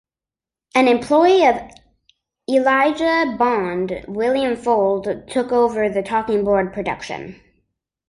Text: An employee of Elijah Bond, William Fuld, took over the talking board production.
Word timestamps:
An 0.73 0.87
employee 0.87 1.45
of 1.45 1.57
Elijah 2.49 3.35
Bond, 3.37 4.03
William 4.07 4.55
Fuld, 4.55 5.27
took 5.31 5.51
over 5.51 5.89
the 5.89 6.01
talking 6.01 6.43
board 6.43 6.73
production. 6.73 7.39